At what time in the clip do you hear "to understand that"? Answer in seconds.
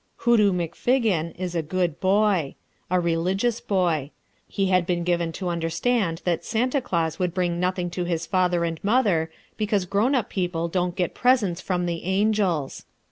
5.33-6.43